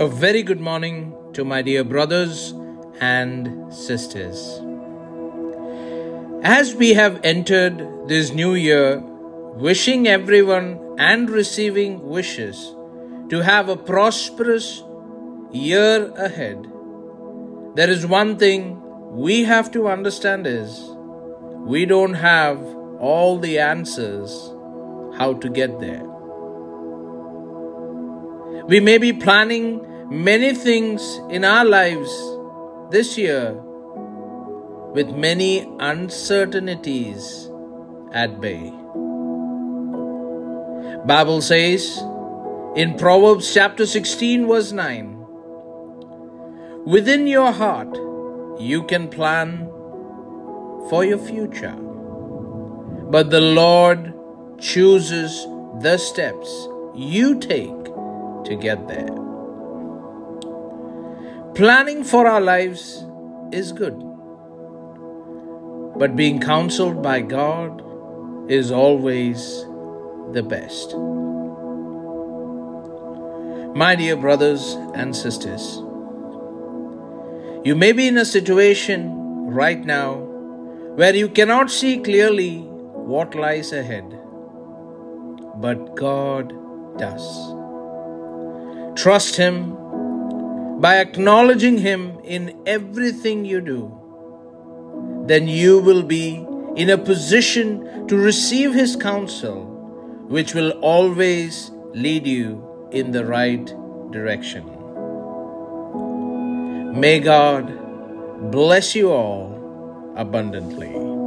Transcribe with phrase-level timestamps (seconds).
[0.00, 2.54] A very good morning to my dear brothers
[3.00, 4.60] and sisters.
[6.44, 9.00] As we have entered this new year,
[9.56, 12.76] wishing everyone and receiving wishes
[13.30, 14.84] to have a prosperous
[15.50, 16.64] year ahead,
[17.74, 18.80] there is one thing
[19.10, 20.80] we have to understand is
[21.74, 22.62] we don't have
[23.00, 24.52] all the answers
[25.18, 26.17] how to get there.
[28.66, 32.10] We may be planning many things in our lives
[32.90, 33.52] this year
[34.94, 37.50] with many uncertainties
[38.12, 38.72] at bay.
[41.06, 42.02] Bible says
[42.76, 45.24] in Proverbs chapter 16 verse 9
[46.86, 47.94] Within your heart
[48.60, 49.66] you can plan
[50.90, 51.76] for your future
[53.10, 54.14] but the Lord
[54.58, 55.44] chooses
[55.80, 57.87] the steps you take
[58.48, 59.14] to get there.
[61.54, 63.04] Planning for our lives
[63.52, 63.98] is good,
[65.98, 67.82] but being counseled by God
[68.50, 69.64] is always
[70.32, 70.96] the best.
[73.76, 75.82] My dear brothers and sisters,
[77.64, 79.10] you may be in a situation
[79.60, 80.14] right now
[81.02, 84.18] where you cannot see clearly what lies ahead,
[85.56, 86.52] but God
[86.98, 87.57] does.
[88.98, 93.94] Trust Him by acknowledging Him in everything you do.
[95.26, 99.66] Then you will be in a position to receive His counsel,
[100.26, 103.66] which will always lead you in the right
[104.10, 104.64] direction.
[106.98, 111.17] May God bless you all abundantly.